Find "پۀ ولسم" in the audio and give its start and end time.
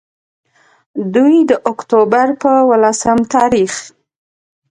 2.41-3.19